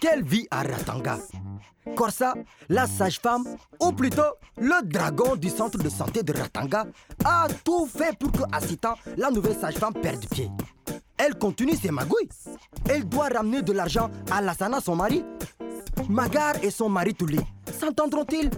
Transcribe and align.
Quelle 0.00 0.24
vie 0.24 0.46
à 0.50 0.62
Ratanga 0.62 1.18
Corsa, 1.96 2.34
la 2.68 2.86
sage-femme, 2.86 3.44
ou 3.80 3.92
plutôt 3.92 4.22
le 4.56 4.82
dragon 4.84 5.36
du 5.36 5.48
centre 5.48 5.78
de 5.78 5.88
santé 5.88 6.22
de 6.22 6.32
Ratanga, 6.32 6.86
a 7.24 7.46
tout 7.64 7.86
fait 7.86 8.16
pour 8.18 8.32
que 8.32 8.42
Asita, 8.52 8.96
la 9.16 9.30
nouvelle 9.30 9.56
sage-femme, 9.56 9.94
perde 9.94 10.26
pied. 10.28 10.50
Elle 11.16 11.36
continue 11.38 11.76
ses 11.76 11.90
magouilles. 11.90 12.28
Elle 12.88 13.08
doit 13.08 13.28
ramener 13.28 13.62
de 13.62 13.72
l'argent 13.72 14.10
à 14.30 14.40
Lassana, 14.40 14.80
son 14.80 14.96
mari. 14.96 15.24
Magar 16.08 16.54
et 16.62 16.70
son 16.70 16.88
mari 16.88 17.14
Touli 17.14 17.38
s'entendront-ils? 17.78 18.50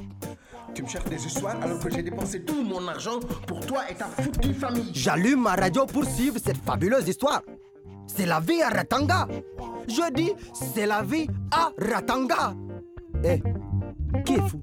Tu 0.75 0.83
me 0.83 0.89
cherches 0.89 1.05
des 1.05 1.25
histoires 1.25 1.61
alors 1.63 1.79
que 1.79 1.91
j'ai 1.91 2.03
dépensé 2.03 2.43
tout 2.45 2.65
mon 2.65 2.89
argent 2.89 3.21
pour 3.47 3.65
toi 3.65 3.89
et 3.91 3.95
ta 3.95 4.07
foutue 4.07 4.55
famille. 4.55 4.91
J'allume 4.93 5.43
ma 5.43 5.55
radio 5.55 5.87
pour 5.87 6.05
suivre 6.05 6.39
cette 6.43 6.57
fabuleuse 6.57 7.07
histoire. 7.07 7.43
C'est 8.07 8.27
la 8.27 8.41
vie 8.41 8.63
à 8.63 8.69
Ratanga. 8.69 9.27
Je 9.89 10.13
dis, 10.13 10.33
c'est 10.53 10.87
la 10.87 11.03
vie 11.03 11.27
à 11.51 11.71
Ratanga. 11.79 12.55
Eh, 13.25 13.43
fou? 14.49 14.61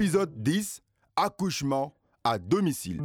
Épisode 0.00 0.30
10 0.44 0.80
Accouchement 1.16 1.92
à 2.22 2.38
domicile. 2.38 3.02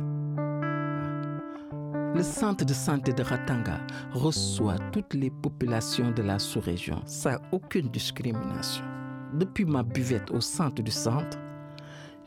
Le 2.13 2.21
centre 2.21 2.63
de 2.63 2.73
santé 2.73 3.13
de 3.13 3.23
Ratanga 3.23 3.79
reçoit 4.11 4.77
toutes 4.91 5.15
les 5.15 5.31
populations 5.31 6.11
de 6.11 6.21
la 6.21 6.37
sous-région 6.37 7.01
sans 7.07 7.37
aucune 7.51 7.89
discrimination. 7.89 8.85
Depuis 9.33 9.65
ma 9.65 9.81
buvette 9.81 10.29
au 10.29 10.39
centre 10.39 10.83
du 10.83 10.91
centre, 10.91 11.39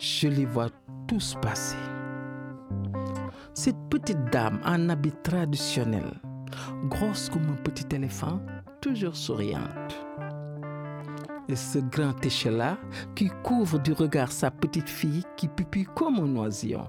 je 0.01 0.27
les 0.27 0.47
vois 0.47 0.71
tous 1.07 1.37
passer. 1.41 1.77
Cette 3.55 3.79
petite 3.89 4.33
dame 4.33 4.59
en 4.65 4.89
habit 4.89 5.15
traditionnel, 5.23 6.11
grosse 6.89 7.29
comme 7.29 7.51
un 7.51 7.63
petit 7.63 7.95
éléphant, 7.95 8.41
toujours 8.81 9.15
souriante. 9.15 10.06
Et 11.49 11.57
ce 11.57 11.79
grand 11.79 12.25
échelat 12.25 12.77
qui 13.15 13.31
couvre 13.43 13.79
du 13.79 13.93
regard 13.93 14.33
sa 14.33 14.51
petite 14.51 14.89
fille 14.89 15.23
qui 15.37 15.49
pupille 15.49 15.87
comme 15.95 16.17
un 16.17 16.37
oisillon. 16.37 16.89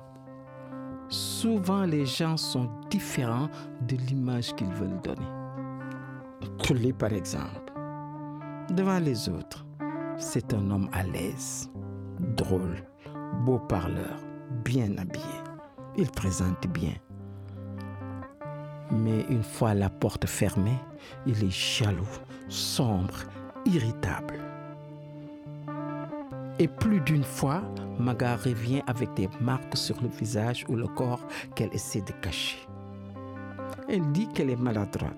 Souvent, 1.10 1.84
les 1.84 2.06
gens 2.06 2.38
sont 2.38 2.70
différents 2.90 3.50
de 3.88 3.96
l'image 3.96 4.54
qu'ils 4.56 4.74
veulent 4.74 5.00
donner. 5.04 5.28
Tully, 6.60 6.92
par 6.92 7.14
exemple, 7.14 7.72
devant 8.72 9.00
les 9.00 9.30
autres, 9.30 9.66
c'est 10.18 10.54
un 10.54 10.72
homme 10.72 10.90
à 10.92 11.04
l'aise, 11.04 11.70
drôle, 12.36 12.84
beau 13.46 13.60
parleur, 13.60 14.18
bien 14.66 14.98
habillé. 14.98 15.24
Il 15.96 16.10
présente 16.12 16.68
bien. 16.68 16.94
Mais 18.92 19.22
une 19.30 19.44
fois 19.44 19.74
la 19.74 19.90
porte 19.90 20.26
fermée, 20.26 20.80
il 21.26 21.44
est 21.44 21.52
jaloux, 21.52 22.04
sombre, 22.50 23.20
irritable. 23.66 24.47
Et 26.60 26.68
plus 26.68 27.02
d'une 27.02 27.24
fois, 27.24 27.62
Maga 28.00 28.36
revient 28.36 28.82
avec 28.88 29.14
des 29.14 29.30
marques 29.40 29.78
sur 29.78 30.02
le 30.02 30.08
visage 30.08 30.66
ou 30.68 30.76
le 30.76 30.88
corps 30.88 31.26
qu'elle 31.56 31.74
essaie 31.74 32.02
de 32.02 32.12
cacher. 32.14 32.58
Elle 33.88 34.12
dit 34.12 34.28
qu'elle 34.30 34.50
est 34.50 34.56
maladroite 34.56 35.14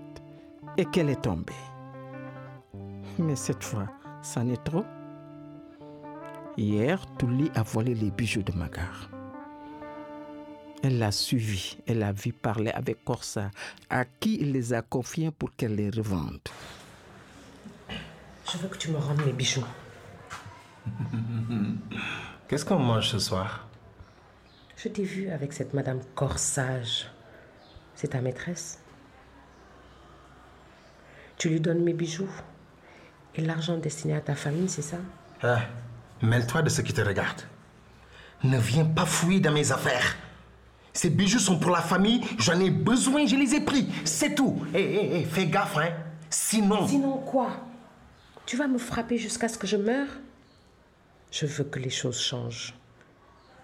et 0.78 0.86
qu'elle 0.86 1.10
est 1.10 1.22
tombée. 1.22 1.54
Mais 3.18 3.38
cette 3.38 3.64
fois, 3.64 3.88
c'en 4.22 4.50
est 4.50 4.64
trop. 4.64 4.84
Hier, 6.58 7.06
Touli 7.18 7.50
a 7.56 7.64
volé 7.64 7.96
les 7.96 8.12
bijoux 8.12 8.44
de 8.44 8.52
Magar. 8.52 9.10
Elle 10.84 11.00
l'a 11.00 11.12
suivi 11.12 11.78
et 11.88 11.94
l'a 11.94 12.12
vu 12.12 12.34
parler 12.34 12.72
avec 12.72 13.04
Corsa, 13.04 13.50
à 13.90 14.04
qui 14.04 14.38
il 14.42 14.52
les 14.52 14.74
a 14.74 14.82
confiés 14.82 15.32
pour 15.32 15.56
qu'elle 15.56 15.76
les 15.76 15.90
revende. 15.90 16.40
Je 17.90 18.58
veux 18.58 18.68
que 18.68 18.78
tu 18.78 18.92
me 18.92 18.98
rendes 18.98 19.26
mes 19.26 19.34
bijoux. 19.34 19.66
Qu'est-ce 22.47 22.66
qu'on 22.66 22.79
mange 22.79 23.09
ce 23.09 23.19
soir? 23.19 23.67
Je 24.78 24.88
t'ai 24.90 25.03
vu 25.03 25.29
avec 25.29 25.53
cette 25.53 25.73
madame 25.73 26.00
Corsage. 26.16 27.07
C'est 27.95 28.09
ta 28.09 28.22
maîtresse 28.22 28.79
Tu 31.38 31.50
lui 31.50 31.59
donnes 31.59 31.84
mes 31.84 31.94
bijoux 31.94 32.29
et 33.35 33.41
l'argent 33.41 33.78
destiné 33.78 34.16
à 34.16 34.22
ta 34.22 34.35
famille, 34.35 34.69
c'est 34.69 34.81
ça? 34.81 34.97
Ah, 35.44 35.59
Mêle-toi 36.22 36.62
de 36.63 36.69
ce 36.69 36.81
qui 36.81 36.94
te 36.94 37.01
regarde. 37.01 37.41
Ne 38.44 38.57
viens 38.57 38.85
pas 38.85 39.06
fouiller 39.06 39.40
dans 39.40 39.51
mes 39.51 39.72
affaires. 39.72 40.16
Ces 40.94 41.09
bijoux 41.09 41.40
sont 41.40 41.59
pour 41.59 41.72
la 41.72 41.81
famille, 41.81 42.22
j'en 42.40 42.59
ai 42.59 42.72
besoin, 42.72 43.25
je 43.25 43.35
les 43.35 43.56
ai 43.56 43.61
pris, 43.61 43.88
c'est 44.03 44.35
tout. 44.35 44.66
Hé, 44.73 44.79
hé, 44.81 45.19
hé, 45.19 45.23
fais 45.25 45.46
gaffe, 45.47 45.78
hein. 45.78 45.91
Sinon... 46.29 46.88
Sinon 46.88 47.17
quoi? 47.19 47.51
Tu 48.46 48.57
vas 48.57 48.67
me 48.67 48.78
frapper 48.78 49.17
jusqu'à 49.17 49.47
ce 49.47 49.57
que 49.57 49.67
je 49.67 49.78
meure? 49.78 50.07
Je 51.31 51.45
veux 51.45 51.63
que 51.63 51.79
les 51.79 51.90
choses 51.90 52.19
changent. 52.19 52.73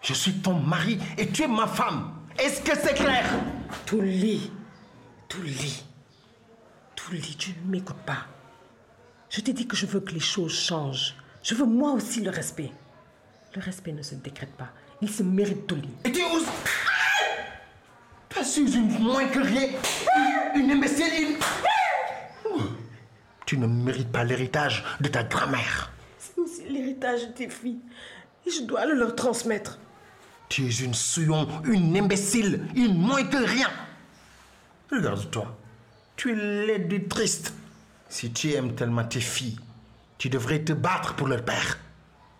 Je 0.01 0.13
suis 0.13 0.33
ton 0.33 0.53
mari 0.53 0.99
et 1.17 1.27
tu 1.27 1.43
es 1.43 1.47
ma 1.47 1.67
femme. 1.67 2.13
Est-ce 2.37 2.61
que 2.61 2.77
c'est 2.77 2.93
clair? 2.93 3.25
Tout 3.85 4.01
lit. 4.01 4.51
Tout 5.27 5.41
lit. 5.41 5.83
Tout 6.95 7.11
lit, 7.11 7.35
tu 7.37 7.55
ne 7.65 7.71
m'écoutes 7.71 8.05
pas. 8.05 8.27
Je 9.29 9.41
t'ai 9.41 9.53
dit 9.53 9.67
que 9.67 9.75
je 9.75 9.85
veux 9.85 9.99
que 9.99 10.13
les 10.13 10.19
choses 10.19 10.57
changent. 10.57 11.15
Je 11.43 11.55
veux 11.55 11.65
moi 11.65 11.91
aussi 11.93 12.21
le 12.21 12.29
respect. 12.29 12.71
Le 13.55 13.61
respect 13.61 13.93
ne 13.93 14.03
se 14.03 14.15
décrète 14.15 14.53
pas. 14.55 14.69
Il 15.01 15.09
se 15.09 15.23
mérite 15.23 15.65
tout 15.65 15.75
lit. 15.75 15.93
Et 16.03 16.11
tu 16.11 16.21
oses... 16.23 16.45
Tu 18.29 18.43
suis 18.43 18.75
une 18.75 18.99
moins 18.99 19.27
que 19.27 19.39
rien. 19.39 19.69
Une 20.55 20.71
imbécile. 20.71 21.37
Tu 23.45 23.57
ne 23.57 23.65
mérites 23.65 24.11
pas 24.11 24.23
l'héritage 24.23 24.83
de 24.99 25.07
ta 25.07 25.23
grand-mère. 25.23 25.91
C'est 26.47 26.69
l'héritage 26.69 27.27
de 27.27 27.33
tes 27.33 27.49
filles. 27.49 27.79
Et 28.45 28.51
je 28.51 28.63
dois 28.63 28.85
le 28.85 28.93
leur 28.93 29.15
transmettre. 29.15 29.79
Tu 30.49 30.67
es 30.67 30.83
une 30.83 30.93
souillon, 30.93 31.47
une 31.63 31.97
imbécile, 31.97 32.67
une 32.75 32.97
moins 32.97 33.23
que 33.23 33.37
rien. 33.37 33.69
Regarde-toi. 34.91 35.57
Tu 36.15 36.31
es 36.31 36.35
laide 36.35 36.93
et 36.93 37.07
triste. 37.07 37.53
Si 38.09 38.31
tu 38.31 38.51
aimes 38.51 38.75
tellement 38.75 39.03
tes 39.03 39.19
filles, 39.19 39.59
tu 40.17 40.29
devrais 40.29 40.63
te 40.63 40.73
battre 40.73 41.15
pour 41.15 41.27
leur 41.27 41.43
père, 41.43 41.79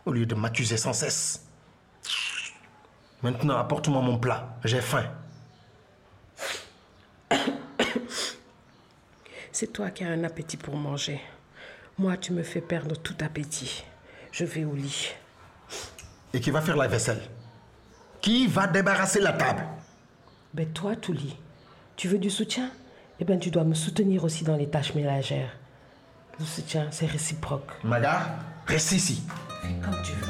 au 0.05 0.13
lieu 0.13 0.25
de 0.25 0.35
m'accuser 0.35 0.77
sans 0.77 0.93
cesse. 0.93 1.45
Maintenant, 3.23 3.57
apporte-moi 3.57 4.01
mon 4.01 4.19
plat. 4.19 4.55
J'ai 4.63 4.81
faim. 4.81 5.05
C'est 9.51 9.73
toi 9.73 9.89
qui 9.89 10.03
as 10.03 10.09
un 10.09 10.23
appétit 10.23 10.57
pour 10.57 10.75
manger. 10.75 11.19
Moi, 11.97 12.17
tu 12.17 12.33
me 12.33 12.43
fais 12.43 12.61
perdre 12.61 12.95
tout 12.97 13.15
appétit. 13.21 13.83
Je 14.35 14.43
vais 14.43 14.65
au 14.65 14.75
lit. 14.75 15.13
Et 16.33 16.41
qui 16.41 16.51
va 16.51 16.59
faire 16.59 16.75
la 16.75 16.89
vaisselle? 16.89 17.21
Qui 18.19 18.47
va 18.47 18.67
débarrasser 18.67 19.21
la 19.21 19.31
table? 19.31 19.63
Ben 20.53 20.67
toi, 20.73 20.93
Touli, 20.97 21.37
tu 21.95 22.09
veux 22.09 22.17
du 22.17 22.29
soutien? 22.29 22.69
Eh 23.21 23.23
bien, 23.23 23.37
tu 23.37 23.49
dois 23.49 23.63
me 23.63 23.73
soutenir 23.73 24.25
aussi 24.25 24.43
dans 24.43 24.57
les 24.57 24.69
tâches 24.69 24.93
ménagères. 24.93 25.55
Le 26.37 26.43
soutien, 26.43 26.87
c'est 26.91 27.05
réciproque. 27.05 27.71
Maga, 27.85 28.35
reste 28.67 28.91
ici. 28.91 29.23
Comme 29.81 30.01
tu 30.03 30.11
veux. 30.11 30.27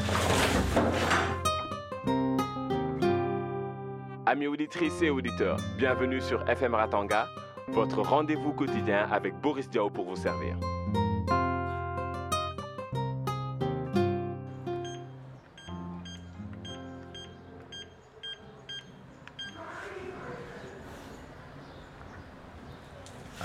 Amis 4.27 4.45
auditrices 4.45 5.01
et 5.01 5.09
auditeurs, 5.09 5.57
bienvenue 5.79 6.21
sur 6.21 6.47
FM 6.47 6.75
Ratanga, 6.75 7.27
votre 7.69 8.03
rendez-vous 8.03 8.53
quotidien 8.53 9.07
avec 9.11 9.33
Boris 9.41 9.67
Diaw 9.67 9.89
pour 9.89 10.05
vous 10.05 10.15
servir. 10.15 10.57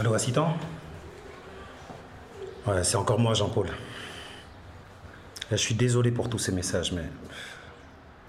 Allô, 0.00 0.14
assistant 0.14 0.56
Ouais, 2.66 2.82
c'est 2.82 2.96
encore 2.96 3.18
moi, 3.18 3.34
Jean-Paul. 3.34 3.66
Là, 3.66 3.72
Je 5.50 5.56
suis 5.56 5.74
désolé 5.74 6.10
pour 6.10 6.30
tous 6.30 6.38
ces 6.38 6.52
messages, 6.52 6.90
mais 6.92 7.04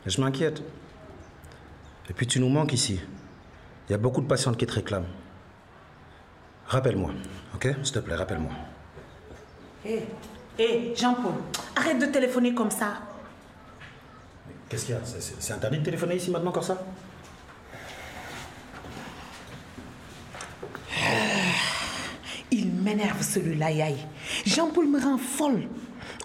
je 0.06 0.20
m'inquiète. 0.20 0.62
Et 2.10 2.14
puis 2.14 2.28
tu 2.28 2.42
nous 2.42 2.50
manques 2.50 2.74
ici. 2.74 3.00
Il 3.88 3.94
y 3.94 3.96
a 3.96 3.98
beaucoup 3.98 4.20
de 4.20 4.28
patientes 4.28 4.58
qui 4.58 4.66
te 4.66 4.74
réclament. 4.74 5.08
Rappelle-moi, 6.68 7.12
ok 7.56 7.70
S'il 7.84 7.94
te 7.94 8.00
plaît, 8.00 8.16
rappelle-moi. 8.16 8.52
Hé, 9.86 10.04
hé, 10.60 10.94
Jean-Paul, 10.94 11.36
arrête 11.78 12.00
de 12.00 12.08
téléphoner 12.08 12.54
comme 12.54 12.72
ça. 12.72 13.00
Qu'est-ce 14.68 14.88
qu'il 14.88 14.96
y 14.96 14.98
a? 14.98 15.02
C'est 15.06 15.54
interdit 15.54 15.80
de 15.80 15.86
téléphoner 15.86 16.18
ici 16.18 16.32
maintenant 16.32 16.52
comme 16.52 16.64
ça 16.64 16.84
Il 22.52 22.71
m'énerve 22.82 23.22
celui-là, 23.22 23.72
Yaï. 23.72 23.96
Jean-Paul 24.46 24.88
me 24.88 25.00
rend 25.00 25.18
folle. 25.18 25.68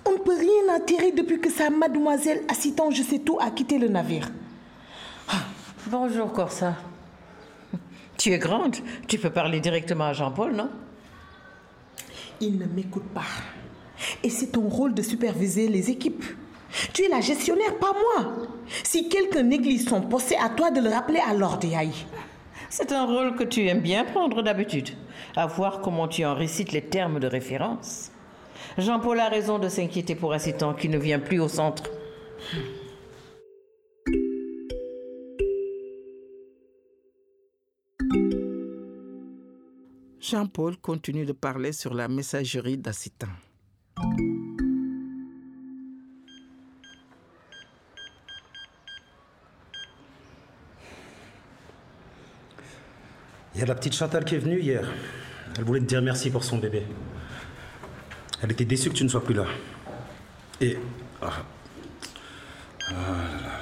On 0.05 0.13
ne 0.13 0.19
peut 0.19 0.37
rien 0.37 0.77
enterrer 0.77 1.13
depuis 1.13 1.41
que 1.41 1.51
sa 1.51 1.71
mademoiselle 1.71 2.43
assistant 2.49 2.91
je 2.91 3.03
sais 3.03 3.19
tout 3.19 3.39
a 3.41 3.51
quitté 3.51 3.79
le 3.79 3.89
navire. 3.89 4.31
Bonjour 5.89 6.33
Corsa. 6.33 6.75
Tu 8.19 8.33
es 8.33 8.39
grande, 8.39 8.77
tu 9.07 9.19
peux 9.19 9.31
parler 9.31 9.61
directement 9.61 10.07
à 10.07 10.13
Jean-Paul, 10.13 10.53
non? 10.55 10.71
Il 12.41 12.59
ne 12.59 12.67
m'écoute 12.67 13.09
pas. 13.15 13.27
Et 14.25 14.31
c'est 14.31 14.49
ton 14.49 14.69
rôle 14.69 14.95
de 14.95 15.03
superviser 15.03 15.69
les 15.69 15.91
équipes. 15.91 16.25
Tu 16.93 17.05
es 17.05 17.09
la 17.09 17.21
gestionnaire, 17.21 17.77
pas 17.79 17.93
moi. 17.93 18.49
Si 18.83 19.09
quelqu'un 19.09 19.43
néglige 19.43 19.85
son 19.85 20.01
poste, 20.03 20.29
c'est 20.31 20.39
à 20.39 20.49
toi 20.49 20.71
de 20.71 20.81
le 20.81 20.91
rappeler 20.91 21.21
à 21.21 21.35
l'ordre, 21.35 21.67
Yaï. 21.67 21.93
C'est 22.79 22.93
un 22.93 23.07
rôle 23.07 23.37
que 23.37 23.43
tu 23.43 23.67
aimes 23.69 23.81
bien 23.81 24.05
prendre 24.05 24.43
d'habitude, 24.43 24.91
à 25.35 25.47
voir 25.47 25.81
comment 25.81 26.09
tu 26.09 26.27
en 26.27 26.35
récites 26.35 26.73
les 26.73 26.83
termes 26.83 27.19
de 27.19 27.27
référence. 27.27 28.13
Jean-Paul 28.77 29.19
a 29.19 29.31
raison 29.31 29.59
de 29.59 29.71
s'inquiéter 29.71 30.15
pour 30.15 30.35
assistant 30.35 30.75
qui 30.75 30.91
ne 30.91 30.99
vient 30.99 31.19
plus 31.19 31.41
au 31.41 31.49
centre. 31.49 31.85
Jean-Paul 40.21 40.77
continue 40.77 41.25
de 41.25 41.33
parler 41.33 41.73
sur 41.73 41.95
la 41.95 42.09
messagerie 42.09 42.77
d'Assitan. 42.77 43.29
Il 53.57 53.61
y 53.61 53.63
a 53.63 53.67
la 53.67 53.75
petite 53.75 53.95
Chantal 53.95 54.23
qui 54.27 54.35
est 54.35 54.39
venue 54.39 54.61
hier. 54.61 54.87
Elle 55.57 55.65
voulait 55.65 55.81
te 55.81 55.87
dire 55.87 56.03
merci 56.03 56.29
pour 56.29 56.45
son 56.45 56.59
bébé. 56.59 56.83
Elle 58.43 58.53
était 58.53 58.67
déçue 58.67 58.91
que 58.91 58.95
tu 58.95 59.03
ne 59.03 59.09
sois 59.09 59.25
plus 59.25 59.33
là. 59.33 59.47
Et. 60.61 60.77
Ah, 61.23 61.31
Ah 62.89 62.93
là 62.93 63.41
là. 63.49 63.53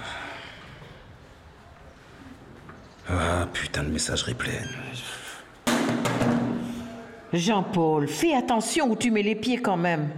Ah, 3.08 3.46
putain 3.52 3.84
de 3.84 3.90
messagerie 3.90 4.34
pleine. 4.34 4.68
Jean-Paul, 7.32 8.08
fais 8.08 8.34
attention 8.34 8.90
où 8.90 8.96
tu 8.96 9.12
mets 9.12 9.22
les 9.22 9.36
pieds 9.36 9.58
quand 9.58 9.76
même. 9.76 10.08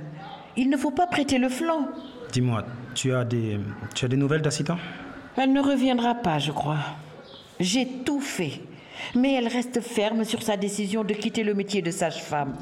Il 0.56 0.70
ne 0.70 0.78
faut 0.78 0.90
pas 0.90 1.06
prêter 1.06 1.36
le 1.36 1.50
flanc. 1.50 1.88
Dis-moi, 2.32 2.64
tu 2.94 3.12
as 3.12 3.24
des. 3.24 3.60
Tu 3.94 4.06
as 4.06 4.08
des 4.08 4.16
nouvelles 4.16 4.40
d'Assitan? 4.40 4.78
Elle 5.36 5.52
ne 5.52 5.60
reviendra 5.60 6.14
pas, 6.14 6.38
je 6.38 6.50
crois. 6.50 6.78
J'ai 7.60 7.86
tout 8.06 8.22
fait. 8.22 8.62
Mais 9.14 9.34
elle 9.34 9.48
reste 9.48 9.80
ferme 9.80 10.24
sur 10.24 10.42
sa 10.42 10.56
décision 10.56 11.04
de 11.04 11.14
quitter 11.14 11.42
le 11.42 11.54
métier 11.54 11.82
de 11.82 11.90
sage-femme. 11.90 12.56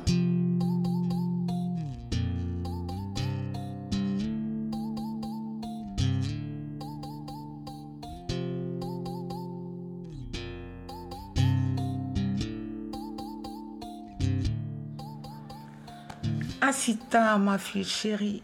Assistant, 16.61 17.39
ma 17.39 17.59
fille 17.59 17.85
chérie, 17.85 18.43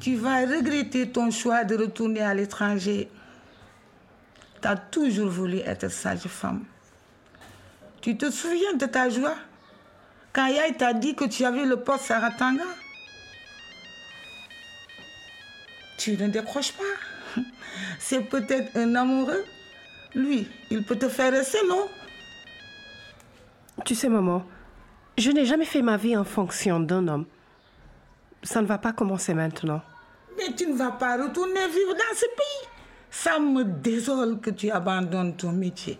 tu 0.00 0.14
vas 0.16 0.40
regretter 0.40 1.10
ton 1.10 1.30
choix 1.30 1.64
de 1.64 1.76
retourner 1.76 2.20
à 2.20 2.34
l'étranger. 2.34 3.08
Tu 4.60 4.68
as 4.68 4.76
toujours 4.76 5.28
voulu 5.28 5.58
être 5.58 5.88
sage-femme. 5.88 6.64
Tu 8.00 8.16
te 8.16 8.30
souviens 8.30 8.74
de 8.74 8.86
ta 8.86 9.08
joie? 9.08 9.34
Quand 10.32 10.46
Yaï 10.46 10.76
t'a 10.76 10.92
dit 10.92 11.14
que 11.14 11.24
tu 11.24 11.44
avais 11.44 11.64
le 11.64 11.76
poste 11.76 12.10
à 12.10 12.20
Ratanga? 12.20 12.64
Tu 15.98 16.16
ne 16.16 16.28
décroches 16.28 16.72
pas. 16.72 17.42
C'est 17.98 18.22
peut-être 18.22 18.76
un 18.76 18.94
amoureux. 18.94 19.44
Lui, 20.14 20.48
il 20.70 20.84
peut 20.84 20.96
te 20.96 21.08
faire 21.08 21.32
rester, 21.32 21.58
non? 21.66 21.88
Tu 23.84 23.94
sais, 23.94 24.08
maman, 24.08 24.44
je 25.16 25.30
n'ai 25.30 25.44
jamais 25.44 25.64
fait 25.64 25.82
ma 25.82 25.96
vie 25.96 26.16
en 26.16 26.24
fonction 26.24 26.80
d'un 26.80 27.06
homme. 27.08 27.26
Ça 28.42 28.62
ne 28.62 28.66
va 28.66 28.78
pas 28.78 28.92
commencer 28.92 29.34
maintenant. 29.34 29.82
Mais 30.36 30.54
tu 30.54 30.66
ne 30.66 30.76
vas 30.76 30.92
pas 30.92 31.16
retourner 31.16 31.66
vivre 31.68 31.94
dans 31.94 32.16
ce 32.16 32.26
pays. 32.36 32.77
Ça 33.10 33.38
me 33.38 33.64
désole 33.64 34.40
que 34.40 34.50
tu 34.50 34.70
abandonnes 34.70 35.36
ton 35.36 35.52
métier. 35.52 35.98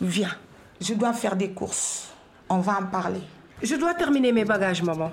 Viens, 0.00 0.34
je 0.80 0.94
dois 0.94 1.12
faire 1.12 1.36
des 1.36 1.52
courses. 1.52 2.12
On 2.48 2.58
va 2.58 2.80
en 2.80 2.86
parler. 2.86 3.22
Je 3.62 3.76
dois 3.76 3.94
terminer 3.94 4.32
mes 4.32 4.44
bagages, 4.44 4.82
maman. 4.82 5.12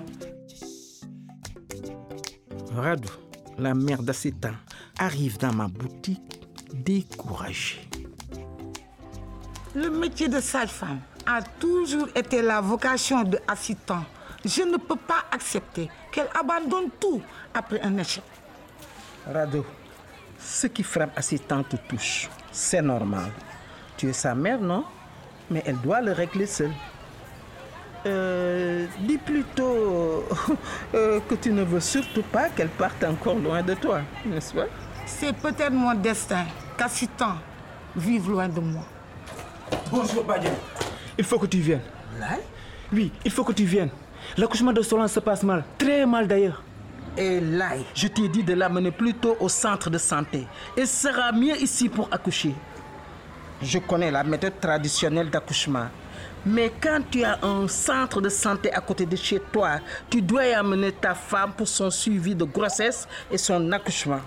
Radou, 2.74 3.10
la 3.58 3.74
mère 3.74 4.02
d'Assitan, 4.02 4.52
arrive 4.98 5.38
dans 5.38 5.52
ma 5.52 5.68
boutique 5.68 6.40
découragée. 6.72 7.88
Le 9.74 9.88
métier 9.88 10.28
de 10.28 10.40
sage-femme 10.40 11.00
a 11.26 11.42
toujours 11.42 12.08
été 12.14 12.42
la 12.42 12.60
vocation 12.60 13.22
de 13.22 13.38
assistant. 13.46 14.04
Je 14.44 14.62
ne 14.62 14.76
peux 14.76 14.96
pas 14.96 15.24
accepter 15.30 15.88
qu'elle 16.10 16.28
abandonne 16.38 16.90
tout 17.00 17.22
après 17.54 17.80
un 17.80 17.96
échec. 17.98 18.24
Rado, 19.26 19.64
ce 20.42 20.66
qui 20.66 20.82
frappe 20.82 21.16
Assistant 21.16 21.62
te 21.62 21.76
touche. 21.76 22.28
C'est 22.50 22.82
normal. 22.82 23.30
Tu 23.96 24.08
es 24.08 24.12
sa 24.12 24.34
mère, 24.34 24.60
non? 24.60 24.84
Mais 25.50 25.62
elle 25.66 25.78
doit 25.78 26.00
le 26.00 26.12
régler 26.12 26.46
seule. 26.46 26.72
Euh, 28.04 28.86
dis 29.00 29.18
plutôt 29.18 30.24
euh, 30.94 31.20
que 31.28 31.36
tu 31.36 31.52
ne 31.52 31.62
veux 31.62 31.80
surtout 31.80 32.22
pas 32.22 32.48
qu'elle 32.48 32.68
parte 32.68 33.04
encore 33.04 33.36
loin 33.36 33.62
de 33.62 33.74
toi, 33.74 34.00
n'est-ce 34.26 34.52
pas? 34.54 34.66
C'est 35.06 35.32
peut-être 35.36 35.72
mon 35.72 35.94
destin 35.94 36.44
qu'assistant 36.76 37.36
vive 37.94 38.28
loin 38.28 38.48
de 38.48 38.58
moi? 38.60 38.82
Bonjour, 39.90 40.24
Badian. 40.24 40.50
Il 41.16 41.24
faut 41.24 41.38
que 41.38 41.46
tu 41.46 41.58
viennes. 41.58 41.82
Oui, 42.92 43.12
il 43.24 43.30
faut 43.30 43.44
que 43.44 43.52
tu 43.52 43.64
viennes. 43.64 43.90
L'accouchement 44.36 44.72
de 44.72 44.82
Solange 44.82 45.10
se 45.10 45.20
passe 45.20 45.42
mal. 45.42 45.64
Très 45.78 46.04
mal 46.04 46.26
d'ailleurs. 46.26 46.62
Et 47.16 47.40
là, 47.40 47.72
je 47.94 48.08
t'ai 48.08 48.28
dit 48.28 48.42
de 48.42 48.54
l'amener 48.54 48.90
plutôt 48.90 49.36
au 49.38 49.48
centre 49.48 49.90
de 49.90 49.98
santé. 49.98 50.46
Elle 50.76 50.86
sera 50.86 51.30
mieux 51.32 51.56
ici 51.60 51.88
pour 51.88 52.08
accoucher. 52.10 52.54
Je 53.60 53.78
connais 53.78 54.10
la 54.10 54.24
méthode 54.24 54.58
traditionnelle 54.60 55.28
d'accouchement. 55.28 55.86
Mais 56.44 56.72
quand 56.80 57.00
tu 57.10 57.22
as 57.22 57.38
un 57.44 57.68
centre 57.68 58.20
de 58.20 58.28
santé 58.28 58.72
à 58.72 58.80
côté 58.80 59.06
de 59.06 59.14
chez 59.14 59.40
toi, 59.52 59.78
tu 60.10 60.22
dois 60.22 60.46
y 60.46 60.52
amener 60.52 60.90
ta 60.90 61.14
femme 61.14 61.52
pour 61.52 61.68
son 61.68 61.90
suivi 61.90 62.34
de 62.34 62.44
grossesse 62.44 63.06
et 63.30 63.38
son 63.38 63.70
accouchement. 63.70 64.20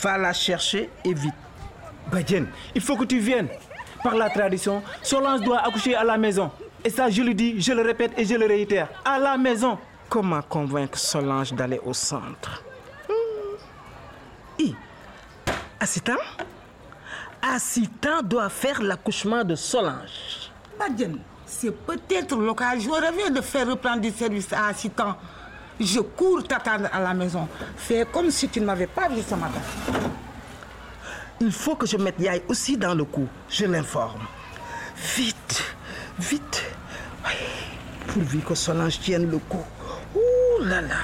Va 0.00 0.18
la 0.18 0.32
chercher 0.32 0.90
et 1.04 1.14
vite. 1.14 1.34
Badian, 2.12 2.44
il 2.74 2.80
faut 2.80 2.96
que 2.96 3.04
tu 3.04 3.18
viennes. 3.18 3.48
Par 4.02 4.14
la 4.14 4.30
tradition, 4.30 4.82
Solange 5.02 5.40
doit 5.40 5.66
accoucher 5.66 5.96
à 5.96 6.04
la 6.04 6.16
maison. 6.16 6.50
Et 6.84 6.90
ça, 6.90 7.10
je 7.10 7.22
le 7.22 7.34
dis, 7.34 7.60
je 7.60 7.72
le 7.72 7.82
répète 7.82 8.12
et 8.16 8.24
je 8.24 8.34
le 8.34 8.46
réitère. 8.46 8.88
À 9.04 9.18
la 9.18 9.36
maison. 9.36 9.78
Comment 10.08 10.40
convaincre 10.40 10.98
Solange 10.98 11.52
d'aller 11.52 11.80
au 11.84 11.92
centre? 11.92 12.62
Hi. 14.58 14.74
Assistant? 15.78 16.16
Assistant 17.42 18.22
doit 18.22 18.48
faire 18.48 18.80
l'accouchement 18.80 19.44
de 19.44 19.54
Solange. 19.54 20.50
Badian, 20.78 21.18
c'est 21.44 21.72
peut-être 21.72 22.36
l'occasion 22.36 22.92
rêvée 22.92 23.30
de 23.30 23.42
faire 23.42 23.68
reprendre 23.68 24.00
du 24.00 24.10
service 24.10 24.50
à 24.52 24.68
assistant. 24.68 25.16
Je 25.78 26.00
cours 26.00 26.42
t'attendre 26.42 26.88
à 26.90 27.00
la 27.00 27.12
maison. 27.12 27.46
Fais 27.76 28.06
comme 28.10 28.30
si 28.30 28.48
tu 28.48 28.60
ne 28.60 28.66
m'avais 28.66 28.86
pas 28.86 29.08
vu 29.08 29.20
ce 29.22 29.34
matin. 29.34 29.60
Il 31.40 31.52
faut 31.52 31.76
que 31.76 31.86
je 31.86 31.98
mette 31.98 32.18
Yaï 32.18 32.42
aussi 32.48 32.78
dans 32.78 32.94
le 32.94 33.04
coup. 33.04 33.28
Je 33.50 33.66
l'informe. 33.66 34.26
Vite, 35.16 35.62
vite. 36.18 36.64
Pourvu 38.08 38.38
que 38.38 38.54
Solange 38.54 38.98
tienne 39.00 39.30
le 39.30 39.38
coup 39.38 39.64
là 40.68 40.82
là. 40.82 40.96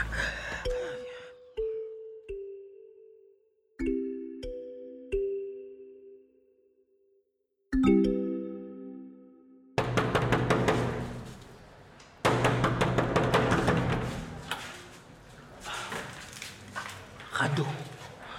Rado, 17.33 17.67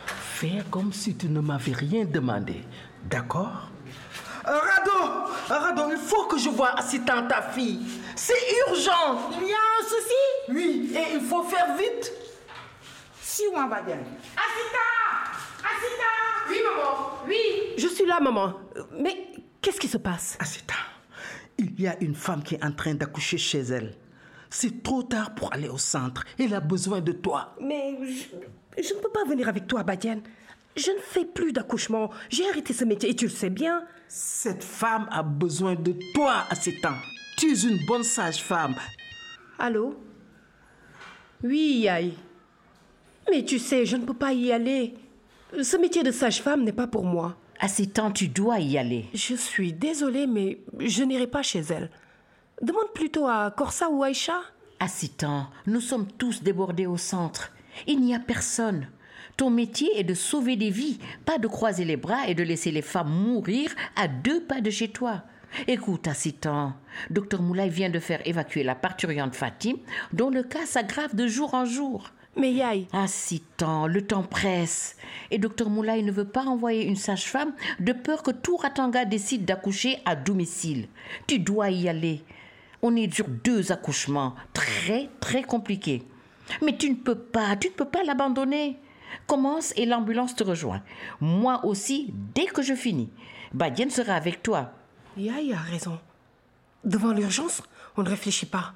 fais 0.08 0.64
comme 0.70 0.94
si 0.94 1.16
tu 1.16 1.28
ne 1.28 1.40
m'avais 1.42 1.74
rien 1.74 2.06
demandé, 2.06 2.64
d'accord? 3.04 3.70
Euh, 4.48 4.52
Rado, 4.52 5.32
Rado, 5.50 5.92
il 5.92 5.98
faut 5.98 6.26
que 6.28 6.38
je 6.38 6.50
voie 6.50 6.78
assistant 6.78 7.28
ta 7.28 7.42
fille. 7.42 7.82
C'est 8.16 8.34
urgent. 8.70 9.32
Il 9.42 9.48
y 9.48 9.54
a 9.54 9.58
un 9.58 9.84
souci? 9.84 10.35
Oui, 10.50 10.92
et 10.96 11.16
il 11.16 11.22
faut 11.22 11.44
faire 11.44 11.76
vite. 11.78 12.12
Si, 13.22 13.44
on 13.54 13.68
va 13.68 13.82
bien. 13.82 13.98
Asita 13.98 14.86
Asita 15.60 16.50
Oui, 16.50 16.58
maman. 16.64 17.10
Oui. 17.28 17.74
Je 17.78 17.88
suis 17.88 18.06
là, 18.06 18.20
maman. 18.20 18.54
Mais 19.00 19.32
qu'est-ce 19.62 19.80
qui 19.80 19.88
se 19.88 19.98
passe? 19.98 20.38
Asita, 20.40 20.76
il 21.58 21.80
y 21.80 21.88
a 21.88 21.98
une 22.02 22.16
femme 22.16 22.44
qui 22.44 22.56
est 22.56 22.64
en 22.64 22.72
train 22.72 22.94
d'accoucher 22.94 23.38
chez 23.38 23.60
elle. 23.62 23.96
C'est 24.50 24.84
trop 24.84 25.04
tard 25.04 25.34
pour 25.36 25.52
aller 25.54 25.68
au 25.68 25.78
centre. 25.78 26.24
Elle 26.40 26.54
a 26.54 26.60
besoin 26.62 27.02
de 27.02 27.12
toi. 27.12 27.56
Mais 27.60 27.98
je, 28.04 28.82
je 28.84 28.94
ne 28.94 29.00
peux 29.00 29.10
pas 29.10 29.26
venir 29.26 29.50
avec 29.50 29.68
toi, 29.68 29.84
Badiane. 29.84 30.22
Je 30.78 30.92
ne 30.92 31.00
fais 31.00 31.26
plus 31.26 31.52
d'accouchement. 31.52 32.12
J'ai 32.30 32.48
arrêté 32.50 32.74
ce 32.74 32.86
métier 32.86 33.10
et 33.10 33.16
tu 33.16 33.26
le 33.26 33.32
sais 33.32 33.50
bien. 33.50 33.84
Cette 34.08 34.64
femme 34.64 35.08
a 35.12 35.24
besoin 35.24 35.76
de 35.76 35.96
toi 36.14 36.44
à 36.50 36.56
ces 36.56 36.80
temps. 36.80 36.96
Tu 37.38 37.52
es 37.52 37.64
une 37.64 37.80
bonne 37.88 38.04
sage-femme. 38.04 38.76
Allô? 39.58 39.96
Oui, 41.46 41.82
Yaï. 41.84 42.14
Mais 43.30 43.46
tu 43.46 43.60
sais, 43.60 43.86
je 43.86 43.98
ne 43.98 44.04
peux 44.04 44.16
pas 44.16 44.34
y 44.34 44.52
aller. 44.52 44.96
Ce 45.62 45.78
métier 45.78 46.02
de 46.02 46.12
sage-femme 46.12 46.64
n'est 46.64 46.72
pas 46.72 46.88
pour 46.88 47.04
moi. 47.06 47.38
À 47.60 47.68
ces 47.68 47.86
temps, 47.86 48.10
tu 48.10 48.28
dois 48.28 48.60
y 48.60 48.80
aller. 48.80 49.06
Je 49.14 49.36
suis 49.36 49.72
désolée, 49.72 50.26
mais 50.26 50.60
je 50.80 51.04
n'irai 51.04 51.28
pas 51.28 51.44
chez 51.44 51.60
elle. 51.60 51.92
Demande 52.64 52.92
plutôt 52.96 53.28
à 53.28 53.54
Corsa 53.56 53.90
ou 53.92 54.04
Aïcha. 54.04 54.42
À 54.80 54.88
ces 54.88 55.08
temps, 55.08 55.48
nous 55.68 55.82
sommes 55.82 56.08
tous 56.18 56.42
débordés 56.42 56.88
au 56.88 56.98
centre. 56.98 57.52
Il 57.86 58.02
n'y 58.02 58.16
a 58.16 58.20
personne. 58.20 58.88
Ton 59.38 59.52
métier 59.52 60.00
est 60.00 60.04
de 60.04 60.16
sauver 60.16 60.56
des 60.56 60.72
vies, 60.72 60.98
pas 61.26 61.38
de 61.38 61.48
croiser 61.48 61.86
les 61.86 61.98
bras 61.98 62.28
et 62.28 62.34
de 62.34 62.44
laisser 62.44 62.72
les 62.72 62.82
femmes 62.82 63.12
mourir 63.12 63.70
à 63.96 64.08
deux 64.08 64.42
pas 64.42 64.62
de 64.62 64.72
chez 64.72 64.88
toi. 64.88 65.24
Écoute, 65.68 66.08
Assitan, 66.08 66.74
docteur 67.10 67.42
Moulay 67.42 67.70
vient 67.70 67.90
de 67.90 68.00
faire 68.00 68.22
évacuer 68.28 68.64
la 68.64 68.76
parturiente 68.76 69.36
Fatim, 69.36 69.78
dont 70.12 70.30
le 70.30 70.44
cas 70.44 70.66
s'aggrave 70.66 71.16
de 71.16 71.28
jour 71.28 71.54
en 71.54 71.66
jour. 71.66 72.12
Mais 72.38 72.52
Yaï. 72.52 72.88
Assitan, 72.92 73.88
le 73.88 74.06
temps 74.06 74.24
presse. 74.24 74.98
Et 75.32 75.38
docteur 75.38 75.70
Moulay 75.70 76.02
ne 76.02 76.12
veut 76.12 76.28
pas 76.28 76.44
envoyer 76.44 76.86
une 76.86 76.98
sage-femme 76.98 77.54
de 77.80 77.94
peur 77.94 78.22
que 78.22 78.32
tout 78.32 78.58
Ratanga 78.58 79.06
décide 79.06 79.46
d'accoucher 79.46 80.00
à 80.06 80.16
domicile. 80.16 80.88
Tu 81.28 81.40
dois 81.40 81.72
y 81.72 81.88
aller. 81.88 82.24
On 82.82 82.96
est 82.96 83.14
sur 83.14 83.28
deux 83.30 83.72
accouchements, 83.72 84.36
très, 84.54 85.10
très 85.22 85.44
compliqués. 85.44 86.04
Mais 86.62 86.76
tu 86.76 86.90
ne 86.90 86.96
peux 86.96 87.18
pas, 87.18 87.56
tu 87.56 87.70
ne 87.70 87.74
peux 87.74 87.86
pas 87.86 88.04
l'abandonner. 88.04 88.78
Commence 89.26 89.74
et 89.78 89.86
l'ambulance 89.86 90.36
te 90.36 90.44
rejoint. 90.44 90.84
Moi 91.22 91.64
aussi, 91.64 92.14
dès 92.36 92.46
que 92.46 92.62
je 92.62 92.74
finis. 92.74 93.10
Badienne 93.54 93.90
sera 93.90 94.16
avec 94.16 94.44
toi. 94.44 94.74
Yaï 95.18 95.54
a 95.54 95.60
raison. 95.60 95.98
Devant 96.84 97.14
l'urgence, 97.14 97.62
on 97.96 98.04
ne 98.04 98.10
réfléchit 98.10 98.46
pas. 98.46 98.74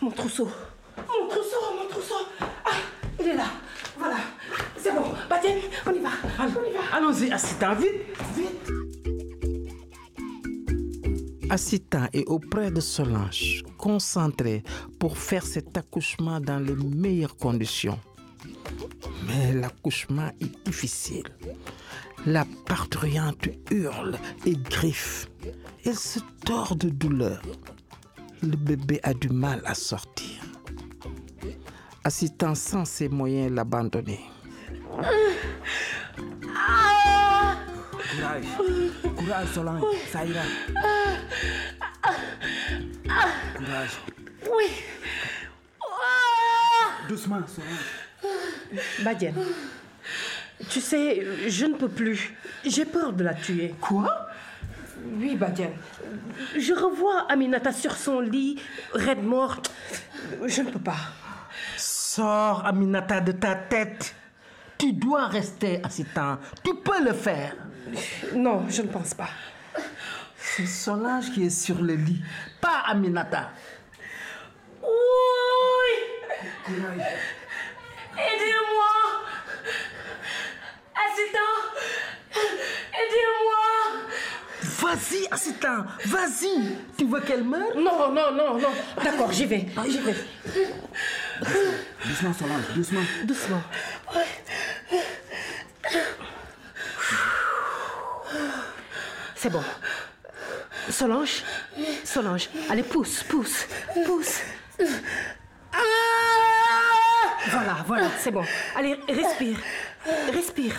Mon 0.00 0.10
trousseau. 0.10 0.48
Mon 0.96 1.28
trousseau, 1.28 1.56
mon 1.78 1.88
trousseau. 1.88 2.26
Ah, 2.40 2.70
il 3.20 3.28
est 3.28 3.34
là. 3.34 3.46
Voilà. 3.98 4.16
C'est 4.78 4.92
bon. 4.92 5.12
Badienne, 5.28 5.60
on 5.86 5.92
y 5.92 5.98
va. 5.98 6.10
On 6.38 6.46
y 6.46 6.72
va. 6.72 6.96
Allons-y, 6.96 7.30
Assita, 7.32 7.74
vite, 7.74 7.92
vite. 8.34 8.70
Assita 11.50 12.08
est 12.12 12.26
auprès 12.26 12.70
de 12.70 12.80
Solange, 12.80 13.62
concentrée 13.78 14.64
pour 14.98 15.16
faire 15.16 15.44
cet 15.44 15.76
accouchement 15.76 16.40
dans 16.40 16.58
les 16.58 16.74
meilleures 16.74 17.36
conditions. 17.36 18.00
Mais 19.26 19.52
l'accouchement 19.52 20.30
est 20.40 20.64
difficile. 20.64 21.24
La 22.26 22.44
parturiente 22.66 23.48
hurle 23.70 24.18
et 24.44 24.56
griffe. 24.56 25.28
Elle 25.84 25.94
se 25.94 26.18
tord 26.44 26.74
de 26.74 26.88
douleur. 26.88 27.40
Le 28.42 28.56
bébé 28.56 28.98
a 29.04 29.14
du 29.14 29.28
mal 29.28 29.62
à 29.64 29.74
sortir. 29.74 30.42
Assistant 32.02 32.56
sans 32.56 32.84
ses 32.84 33.08
moyens 33.08 33.52
l'abandonner. 33.52 34.20
Courage. 38.10 38.44
Courage, 39.16 39.48
Solange. 39.54 39.82
Ça 40.10 40.24
ira. 40.24 40.42
Courage. 43.56 44.00
Oui. 44.50 44.64
Doucement, 47.08 47.40
Solange. 47.46 48.82
Badienne, 49.04 49.36
tu 50.68 50.80
sais, 50.80 51.26
je 51.48 51.66
ne 51.66 51.74
peux 51.74 51.88
plus. 51.88 52.34
J'ai 52.64 52.84
peur 52.84 53.12
de 53.12 53.24
la 53.24 53.34
tuer. 53.34 53.74
Quoi? 53.80 54.28
Oui, 55.18 55.36
Badienne. 55.36 55.74
Je 56.56 56.72
revois 56.72 57.26
Aminata 57.28 57.72
sur 57.72 57.96
son 57.96 58.20
lit, 58.20 58.60
raide 58.92 59.22
morte. 59.22 59.72
Je 60.44 60.62
ne 60.62 60.70
peux 60.70 60.80
pas. 60.80 60.96
Sors 61.76 62.64
Aminata 62.66 63.20
de 63.20 63.32
ta 63.32 63.54
tête. 63.54 64.14
Tu 64.78 64.92
dois 64.92 65.26
rester 65.26 65.80
Assistant. 65.82 66.38
Tu 66.62 66.74
peux 66.74 67.02
le 67.02 67.12
faire. 67.12 67.54
Non, 68.34 68.64
je 68.68 68.82
ne 68.82 68.88
pense 68.88 69.14
pas. 69.14 69.28
C'est 70.36 70.66
Solange 70.66 71.32
qui 71.32 71.44
est 71.44 71.50
sur 71.50 71.80
le 71.82 71.94
lit, 71.94 72.22
pas 72.60 72.82
Aminata. 72.86 73.50
Oui. 74.82 75.94
Aidez-moi 78.18 78.92
Assistant 80.94 81.54
Aidez-moi 82.92 83.66
Vas-y, 84.86 85.26
Assistant, 85.32 85.84
vas-y. 86.04 86.76
Tu 86.96 87.06
veux 87.06 87.20
qu'elle 87.20 87.42
meure 87.42 87.74
Non, 87.74 88.12
non, 88.12 88.30
non, 88.30 88.54
non. 88.56 88.70
D'accord, 89.02 89.32
j'y 89.32 89.44
vais. 89.44 89.66
J'y 89.88 89.98
vais. 89.98 90.14
Doucement, 92.04 92.32
Solange, 92.32 92.62
doucement. 92.76 93.00
Doucement. 93.24 93.62
C'est 99.34 99.50
bon. 99.50 99.62
Solange 100.88 101.42
Solange, 102.04 102.48
allez, 102.70 102.84
pousse, 102.84 103.24
pousse, 103.24 103.66
pousse. 104.04 104.40
Voilà, 107.50 107.76
voilà, 107.88 108.06
c'est 108.20 108.30
bon. 108.30 108.44
Allez, 108.76 108.96
respire. 109.08 109.58
Respire. 110.32 110.74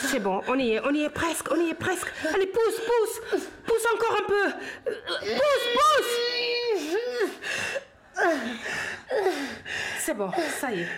C'est 0.00 0.20
bon, 0.20 0.42
on 0.46 0.58
y 0.58 0.72
est, 0.72 0.80
on 0.80 0.94
y 0.94 1.02
est 1.02 1.10
presque, 1.10 1.50
on 1.50 1.56
y 1.56 1.70
est 1.70 1.74
presque. 1.74 2.06
Allez, 2.32 2.46
pousse, 2.46 2.80
pousse. 2.80 3.20
Pousse 3.66 3.86
encore 3.94 4.16
un 4.20 4.24
peu. 4.26 4.52
Pousse, 4.84 5.66
pousse. 5.74 6.06
C'est 9.98 10.14
bon, 10.14 10.30
ça 10.60 10.72
y 10.72 10.80
est. 10.82 10.88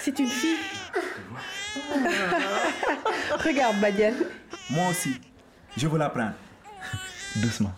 C'est 0.00 0.18
une 0.18 0.28
fille. 0.28 0.58
Regarde, 3.42 3.80
Badiane. 3.80 4.24
Moi 4.70 4.90
aussi, 4.90 5.20
je 5.76 5.86
veux 5.88 5.98
la 5.98 6.10
prendre. 6.10 6.34
Doucement. 7.36 7.74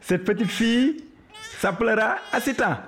Cette 0.00 0.24
petite 0.24 0.50
fille 0.50 1.04
s'appellera 1.60 2.18
Assita. 2.32 2.84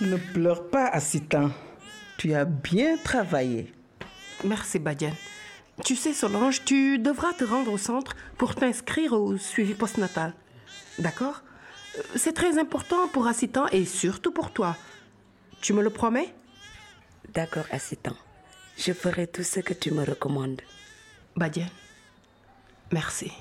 Ne 0.00 0.16
pleure 0.16 0.70
pas, 0.70 0.86
Assistant. 0.86 1.50
Tu 2.16 2.32
as 2.34 2.44
bien 2.44 2.96
travaillé. 2.96 3.72
Merci, 4.44 4.78
Badiane. 4.78 5.14
Tu 5.84 5.96
sais, 5.96 6.14
Solange, 6.14 6.64
tu 6.64 6.98
devras 6.98 7.32
te 7.34 7.44
rendre 7.44 7.72
au 7.72 7.78
centre 7.78 8.16
pour 8.38 8.54
t'inscrire 8.54 9.12
au 9.12 9.36
suivi 9.36 9.74
postnatal. 9.74 10.34
D'accord? 10.98 11.42
C'est 12.16 12.32
très 12.32 12.58
important 12.58 13.08
pour 13.08 13.26
Assitan 13.26 13.66
et 13.68 13.84
surtout 13.84 14.32
pour 14.32 14.52
toi. 14.52 14.76
Tu 15.60 15.72
me 15.72 15.82
le 15.82 15.90
promets? 15.90 16.32
D'accord, 17.34 17.66
Assitan. 17.70 18.14
Je 18.78 18.92
ferai 18.92 19.26
tout 19.26 19.42
ce 19.42 19.60
que 19.60 19.74
tu 19.74 19.90
me 19.90 20.04
recommandes. 20.04 20.62
Badiane, 21.36 21.68
merci. 22.92 23.32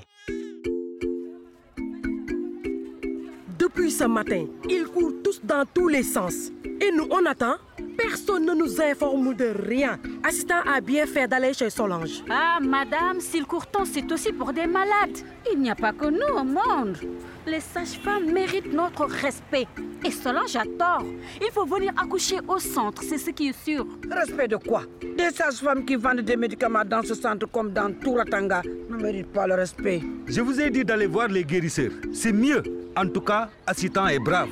Depuis 3.70 3.92
ce 3.92 4.06
matin, 4.06 4.46
ils 4.68 4.86
courent 4.86 5.14
tous 5.24 5.40
dans 5.44 5.64
tous 5.72 5.90
les 5.90 6.02
sens. 6.02 6.52
Et 6.66 6.92
nous, 6.92 7.08
on 7.12 7.24
attend. 7.28 7.54
Personne 7.96 8.46
ne 8.46 8.54
nous 8.54 8.82
informe 8.82 9.36
de 9.36 9.54
rien. 9.68 10.00
Assistant 10.28 10.62
a 10.66 10.82
bien 10.82 11.06
fait 11.06 11.28
d'aller 11.28 11.54
chez 11.54 11.70
Solange. 11.70 12.24
Ah, 12.32 12.58
madame, 12.62 13.20
s'ils 13.20 13.46
courent 13.46 13.68
tant, 13.68 13.86
c'est 13.86 14.12
aussi 14.12 14.32
pour 14.34 14.54
des 14.54 14.66
malades. 14.66 15.20
Il 15.54 15.60
n'y 15.60 15.70
a 15.70 15.76
pas 15.76 15.94
que 15.94 16.08
nous 16.08 16.36
au 16.36 16.44
monde. 16.44 16.98
Les 17.46 17.60
sages-femmes 17.60 18.32
méritent 18.32 18.74
notre 18.74 19.06
respect. 19.06 19.68
Et 20.04 20.10
Solange 20.12 20.56
a 20.56 20.64
tort. 20.64 21.06
Il 21.40 21.52
faut 21.54 21.66
venir 21.66 21.92
accoucher 22.02 22.38
au 22.48 22.58
centre, 22.58 23.04
c'est 23.04 23.18
ce 23.20 23.30
qui 23.30 23.50
est 23.50 23.64
sûr. 23.64 23.86
Respect 24.10 24.48
de 24.48 24.56
quoi? 24.56 24.82
Des 25.02 25.30
sages-femmes 25.30 25.86
qui 25.86 25.96
vendent 25.96 26.22
des 26.22 26.38
médicaments 26.38 26.86
dans 26.86 27.04
ce 27.04 27.14
centre 27.14 27.46
comme 27.52 27.72
dans 27.72 27.94
tout 27.94 28.14
Ratanga 28.16 28.64
ne 28.90 28.96
méritent 28.96 29.32
pas 29.32 29.46
le 29.46 29.54
respect. 29.56 30.02
Je 30.26 30.42
vous 30.42 30.60
ai 30.60 30.72
dit 30.72 30.84
d'aller 30.84 31.08
voir 31.08 31.28
les 31.28 31.44
guérisseurs. 31.44 31.92
C'est 32.14 32.32
mieux. 32.34 32.64
En 32.96 33.08
tout 33.08 33.22
cas, 33.22 33.50
Assitan 33.66 34.08
est 34.08 34.20
brave. 34.20 34.50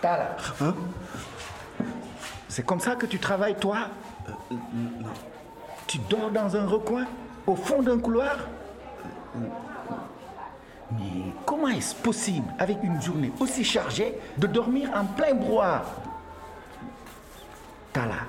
Tala. 0.00 0.36
Hein? 0.60 0.74
C'est 2.48 2.64
comme 2.64 2.80
ça 2.80 2.96
que 2.96 3.06
tu 3.06 3.18
travailles, 3.18 3.56
toi? 3.56 3.88
Euh, 4.28 4.32
non. 4.50 5.08
Tu 5.86 5.98
dors 6.08 6.30
dans 6.30 6.56
un 6.56 6.66
recoin, 6.66 7.06
au 7.46 7.54
fond 7.54 7.82
d'un 7.82 7.98
couloir? 7.98 8.36
Euh, 9.36 9.40
Mais 10.92 11.32
comment 11.46 11.68
est-ce 11.68 11.94
possible, 11.94 12.48
avec 12.58 12.78
une 12.82 13.00
journée 13.00 13.32
aussi 13.40 13.64
chargée, 13.64 14.14
de 14.36 14.46
dormir 14.46 14.90
en 14.94 15.04
plein 15.04 15.34
brouhaha? 15.34 15.84
Tala, 17.92 18.26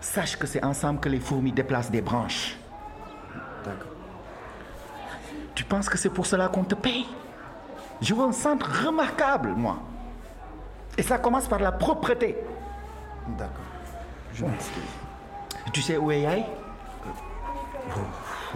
sache 0.00 0.36
que 0.36 0.46
c'est 0.46 0.64
ensemble 0.64 1.00
que 1.00 1.08
les 1.08 1.20
fourmis 1.20 1.52
déplacent 1.52 1.90
des 1.90 2.02
branches. 2.02 2.56
D'accord. 3.64 3.93
Tu 5.54 5.64
penses 5.64 5.88
que 5.88 5.96
c'est 5.98 6.10
pour 6.10 6.26
cela 6.26 6.48
qu'on 6.48 6.64
te 6.64 6.74
paye? 6.74 7.06
Je 8.00 8.12
veux 8.14 8.24
un 8.24 8.32
centre 8.32 8.68
remarquable, 8.84 9.50
moi. 9.56 9.78
Et 10.98 11.02
ça 11.02 11.18
commence 11.18 11.46
par 11.46 11.60
la 11.60 11.72
propreté. 11.72 12.36
D'accord. 13.38 13.64
Je 14.34 14.44
m'excuse. 14.44 14.82
Tu 15.72 15.80
sais 15.80 15.96
où 15.96 16.10
est 16.10 16.20
Yaï 16.20 16.44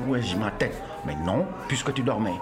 Où 0.07 0.17
est 0.17 0.37
ma 0.37 0.51
tête 0.51 0.81
Mais 1.07 1.15
non, 1.17 1.47
puisque 1.69 1.93
tu 1.95 2.03
dormais. 2.03 2.35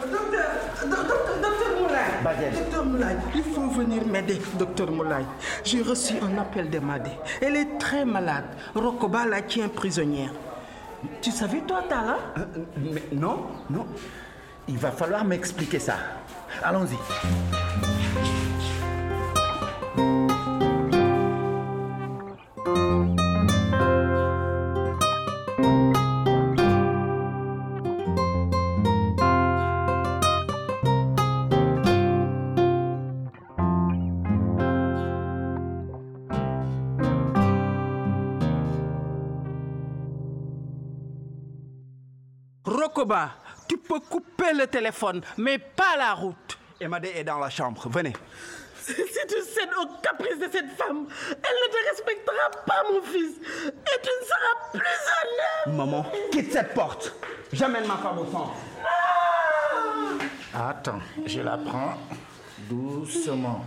Docteur, 0.00 0.50
docteur, 0.88 1.18
docteur 1.42 1.80
Moulay. 1.80 2.24
Baguette. 2.24 2.54
Docteur 2.54 2.84
Moulay, 2.86 3.16
il 3.34 3.42
faut 3.42 3.68
venir 3.68 4.06
m'aider, 4.06 4.40
docteur 4.58 4.90
Moulay. 4.90 5.24
J'ai 5.62 5.82
reçu 5.82 6.14
un 6.22 6.38
appel 6.38 6.70
de 6.70 6.78
Madé. 6.78 7.10
Elle 7.40 7.56
est 7.56 7.78
très 7.78 8.04
malade. 8.04 8.46
Rokoba 8.74 9.26
la 9.26 9.42
tient 9.42 9.68
prisonnière. 9.68 10.32
Tu 11.22 11.30
savais, 11.30 11.60
toi, 11.60 11.82
Tala 11.88 12.18
Mais 12.76 13.02
non, 13.12 13.46
non. 13.68 13.86
Il 14.68 14.78
va 14.78 14.90
falloir 14.90 15.24
m'expliquer 15.24 15.78
ça. 15.78 15.96
Allons-y. 16.62 16.96
Rokoba, 42.70 43.30
tu 43.68 43.76
peux 43.78 43.98
couper 43.98 44.52
le 44.54 44.68
téléphone, 44.68 45.20
mais 45.36 45.58
pas 45.58 45.96
la 45.98 46.14
route. 46.14 46.56
Emadé 46.80 47.12
est 47.16 47.24
dans 47.24 47.38
la 47.38 47.50
chambre. 47.50 47.88
Venez. 47.88 48.12
Si 48.80 48.94
tu 48.94 49.42
cèdes 49.42 49.70
aux 49.80 50.00
caprices 50.00 50.38
de 50.38 50.48
cette 50.50 50.70
femme, 50.78 51.06
elle 51.30 51.34
ne 51.34 51.72
te 51.72 51.90
respectera 51.90 52.50
pas, 52.64 52.82
mon 52.90 53.02
fils. 53.02 53.36
Et 53.66 54.00
tu 54.02 54.10
ne 54.20 54.24
seras 54.24 54.70
plus 54.72 54.80
un 54.80 55.70
homme. 55.70 55.76
Maman, 55.76 56.06
quitte 56.30 56.52
cette 56.52 56.72
porte. 56.72 57.12
J'amène 57.52 57.86
ma 57.86 57.96
femme 57.96 58.18
au 58.20 58.26
centre. 58.26 58.54
Attends, 60.54 61.00
je 61.26 61.40
la 61.40 61.58
prends 61.58 61.94
doucement. 62.68 63.64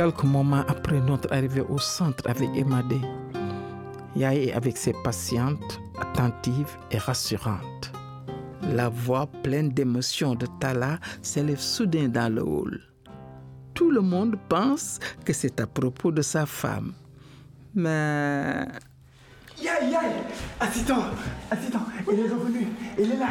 Quelques 0.00 0.24
moments 0.24 0.64
après 0.66 0.98
notre 0.98 1.30
arrivée 1.30 1.60
au 1.60 1.78
centre 1.78 2.24
avec 2.26 2.48
Emadé, 2.56 3.02
Yaye 4.16 4.48
est 4.48 4.52
avec 4.54 4.78
ses 4.78 4.94
patientes, 5.04 5.78
attentives 6.00 6.74
et 6.90 6.96
rassurantes. 6.96 7.92
La 8.62 8.88
voix 8.88 9.26
pleine 9.42 9.68
d'émotion 9.68 10.34
de 10.34 10.46
Tala 10.58 10.98
s'élève 11.20 11.60
soudain 11.60 12.08
dans 12.08 12.34
le 12.34 12.42
hall. 12.42 12.80
Tout 13.74 13.90
le 13.90 14.00
monde 14.00 14.38
pense 14.48 15.00
que 15.22 15.34
c'est 15.34 15.60
à 15.60 15.66
propos 15.66 16.10
de 16.10 16.22
sa 16.22 16.46
femme. 16.46 16.94
Mais 17.74 18.64
Yaï, 19.62 19.90
yaï 19.90 20.14
Assistant, 20.60 21.04
assistant, 21.50 21.84
il 22.10 22.20
est 22.20 22.22
revenu, 22.22 22.68
il 22.98 23.12
est 23.12 23.16
là. 23.18 23.28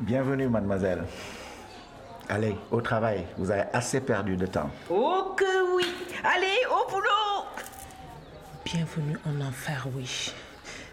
Bienvenue, 0.00 0.48
mademoiselle. 0.50 1.04
Allez, 2.28 2.56
au 2.70 2.80
travail, 2.80 3.24
vous 3.38 3.50
avez 3.50 3.64
assez 3.72 4.00
perdu 4.00 4.36
de 4.36 4.46
temps. 4.46 4.70
Oh 4.90 5.34
que 5.36 5.76
oui 5.76 5.84
Allez, 6.24 6.58
au 6.70 6.90
boulot 6.90 7.46
Bienvenue 8.64 9.16
en 9.26 9.40
enfer, 9.46 9.86
oui. 9.94 10.32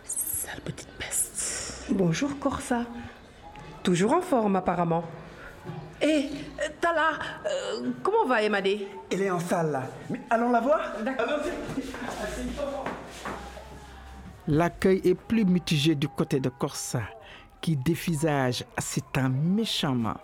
Sale 0.05 0.61
petite 0.61 0.89
peste. 0.99 1.87
Bonjour 1.89 2.37
Corsa. 2.39 2.83
Toujours 3.81 4.13
en 4.13 4.21
forme 4.21 4.55
apparemment. 4.55 5.03
Et 6.01 6.29
Tala, 6.79 7.11
euh, 7.45 7.91
comment 8.03 8.25
va 8.25 8.43
Emadé 8.43 8.87
Elle 9.11 9.23
est 9.23 9.31
en 9.31 9.39
salle 9.39 9.71
là. 9.71 9.83
Mais 10.09 10.21
allons 10.29 10.51
la 10.51 10.59
voir 10.59 10.81
l'accueil 14.47 15.01
est 15.03 15.15
plus 15.15 15.45
mitigé 15.45 15.95
du 15.95 16.07
côté 16.07 16.39
de 16.39 16.49
Corsa, 16.49 17.03
qui 17.61 17.75
dévisage 17.75 18.65
Assitan 18.75 19.29
méchamment. 19.29 20.17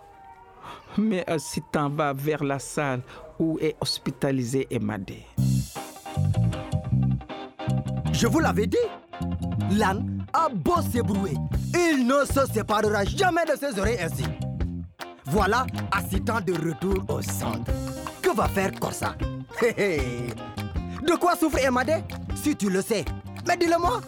Mais 0.98 1.24
Assitan 1.30 1.88
va 1.90 2.12
vers 2.12 2.42
la 2.42 2.58
salle 2.58 3.02
où 3.38 3.58
est 3.60 3.76
hospitalisé 3.80 4.66
Emadé. 4.70 5.24
Je 8.12 8.26
vous 8.26 8.40
l'avais 8.40 8.66
dit, 8.66 8.76
l'âne 9.70 10.26
a 10.32 10.48
beau 10.48 10.82
s'ébrouer, 10.82 11.34
il 11.74 12.06
ne 12.06 12.24
se 12.24 12.44
séparera 12.52 13.04
jamais 13.04 13.44
de 13.46 13.56
ses 13.58 13.78
oreilles 13.78 14.00
ainsi. 14.00 14.24
Voilà, 15.26 15.66
assistant 15.92 16.40
de 16.40 16.52
retour 16.52 17.02
au 17.08 17.22
centre. 17.22 17.70
Que 18.20 18.34
va 18.34 18.48
faire 18.48 18.72
Corsa? 18.78 19.14
De 19.60 21.16
quoi 21.16 21.36
souffre 21.36 21.58
Emadé? 21.64 21.98
Si 22.34 22.54
tu 22.56 22.68
le 22.68 22.82
sais, 22.82 23.04
mais 23.46 23.56
dis-le-moi. 23.56 24.00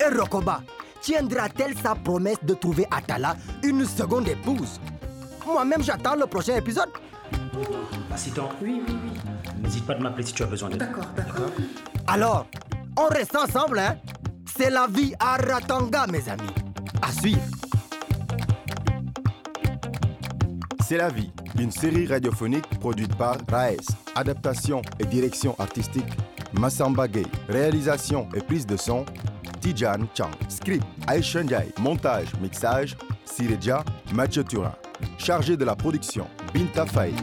Et 0.00 0.14
Rokoba 0.14 0.60
tiendra-t-elle 1.00 1.76
sa 1.78 1.94
promesse 1.94 2.42
de 2.42 2.54
trouver 2.54 2.86
Atala 2.90 3.36
une 3.62 3.84
seconde 3.86 4.28
épouse? 4.28 4.80
Moi-même, 5.46 5.82
j'attends 5.82 6.14
le 6.16 6.26
prochain 6.26 6.56
épisode. 6.56 6.88
Assistant. 8.12 8.48
Oui, 8.62 8.82
oui, 8.86 8.96
oui. 9.04 9.20
N'hésite 9.62 9.86
pas 9.86 9.94
de 9.94 10.02
m'appeler 10.02 10.24
si 10.26 10.32
tu 10.32 10.42
as 10.42 10.46
besoin 10.46 10.68
d'aide. 10.70 10.78
D'accord, 10.78 11.06
d'accord. 11.16 11.50
Alors, 12.06 12.46
on 12.96 13.06
reste 13.06 13.34
ensemble, 13.36 13.78
hein 13.78 13.96
C'est 14.56 14.70
la 14.70 14.86
vie 14.86 15.14
à 15.18 15.36
Ratanga, 15.36 16.06
mes 16.06 16.28
amis. 16.28 16.54
À 17.02 17.10
suivre. 17.12 17.40
C'est 20.86 20.98
la 20.98 21.08
vie, 21.08 21.30
une 21.58 21.70
série 21.70 22.06
radiophonique 22.06 22.68
produite 22.78 23.16
par 23.16 23.38
Raes. 23.50 23.76
Adaptation 24.14 24.82
et 25.00 25.06
direction 25.06 25.56
artistique, 25.58 26.04
Massamba 26.52 27.08
Gay. 27.08 27.24
Réalisation 27.48 28.28
et 28.34 28.40
prise 28.40 28.66
de 28.66 28.76
son, 28.76 29.04
Tijan 29.60 30.06
Chang. 30.14 30.30
Script, 30.48 30.84
Aisha 31.08 31.42
Ndiaye. 31.42 31.72
Montage, 31.80 32.28
mixage, 32.40 32.96
Sireja 33.24 33.82
Mathieu 34.12 34.44
Turin. 34.44 34.74
Chargé 35.18 35.56
de 35.56 35.64
la 35.64 35.76
production, 35.76 36.26
Binta 36.52 36.86
Faye. 36.86 37.14